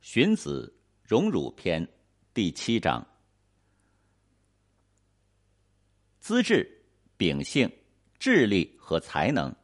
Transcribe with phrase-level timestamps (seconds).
[0.00, 0.74] 荀子·
[1.06, 1.86] 荣辱篇
[2.32, 3.06] 第七章：
[6.18, 6.66] 资质、
[7.18, 7.70] 秉性、
[8.18, 9.54] 智力和才能，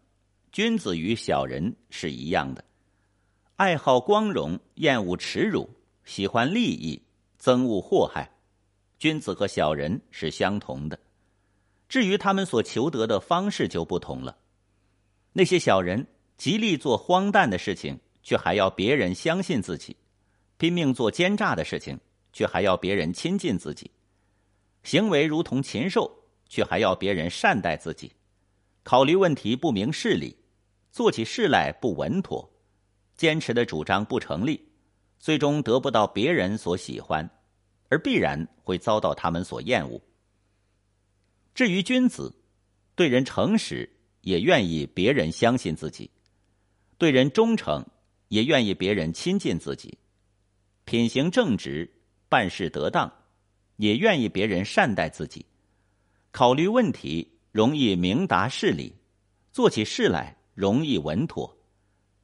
[0.52, 2.62] 君子与小人是一样的。
[3.56, 5.71] 爱好光荣，厌恶耻辱，
[6.04, 7.03] 喜欢利益，
[7.40, 8.30] 憎恶祸害。
[8.98, 11.00] 君子和小人是相同的，
[11.88, 14.37] 至于他们所求得的方式就不同了。
[15.32, 16.06] 那些小人
[16.37, 19.96] 极力做荒诞的事情，却还要别人相信自己。
[20.59, 21.98] 拼命做奸诈的事情，
[22.33, 23.91] 却还要别人亲近自己；
[24.83, 26.10] 行为如同禽兽，
[26.48, 28.09] 却还要别人善待自己；
[28.83, 30.37] 考虑问题不明事理，
[30.91, 32.48] 做起事来不稳妥；
[33.16, 34.69] 坚持的主张不成立，
[35.19, 37.28] 最终得不到别人所喜欢，
[37.88, 40.00] 而必然会遭到他们所厌恶。
[41.55, 42.34] 至于君子，
[42.95, 43.91] 对人诚实，
[44.23, 46.09] 也愿意别人相信自己；
[46.97, 47.84] 对人忠诚，
[48.28, 49.98] 也愿意别人亲近自己。
[50.87, 51.91] 品行正直，
[52.29, 53.13] 办事得当，
[53.77, 55.45] 也愿意别人善待自己；
[56.31, 58.95] 考虑问题容易明达事理，
[59.51, 61.59] 做起事来容易稳妥，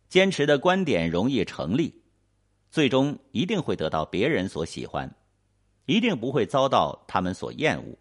[0.09, 1.93] 坚持的观点容易成立，
[2.71, 5.13] 最终一定会得到别人所喜欢，
[5.87, 7.99] 一定不会遭到他们所厌恶。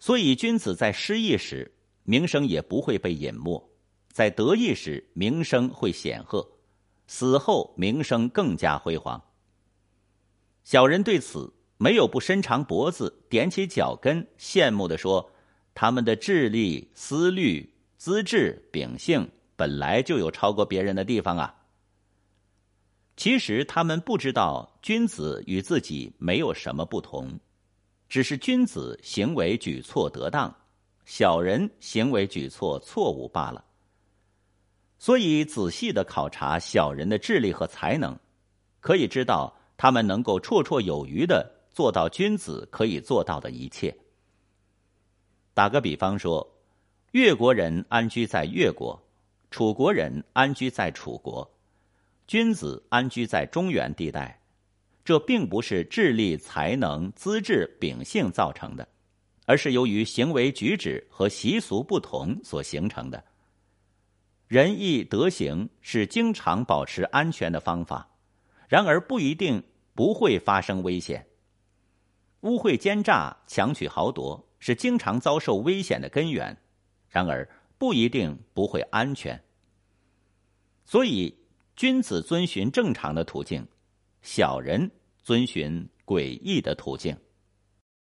[0.00, 3.70] 所以，君子在失意时名声也不会被隐没，
[4.10, 6.44] 在得意时名声会显赫。
[7.14, 9.22] 死后名声更加辉煌。
[10.64, 15.30] 小人对此没有不伸长脖子、踮起脚跟，羡慕的说
[15.74, 21.54] ：“他们的智力、思虑、资质、秉性本来就有超过别人的地方啊。”
[23.14, 27.38] 其实他们不知道，君子与自己没有什么不同，
[28.08, 30.56] 只是君子行为举措得当，
[31.04, 33.62] 小人行为举措错误罢了。
[35.02, 38.16] 所以，仔细的考察小人的智力和才能，
[38.78, 43.92] 可以知道他们能够绰绰有余的做到君子可以做到的一切。
[45.54, 46.48] 打个比方说，
[47.10, 48.96] 越国人安居在越国，
[49.50, 51.52] 楚国人安居在楚国，
[52.28, 54.40] 君子安居在中原地带，
[55.04, 58.86] 这并不是智力、才能、资质、秉性造成的，
[59.46, 63.24] 而是由于行为举止和习俗不同所形成的。
[64.52, 68.06] 仁义德行是经常保持安全的方法，
[68.68, 69.64] 然而不一定
[69.94, 71.26] 不会发生危险。
[72.40, 76.54] 污秽奸诈、强取豪夺是经常遭受危险的根源，
[77.08, 77.48] 然而
[77.78, 79.42] 不一定不会安全。
[80.84, 81.34] 所以，
[81.74, 83.66] 君子遵循正常的途径，
[84.20, 84.90] 小人
[85.22, 87.16] 遵循诡异的途径。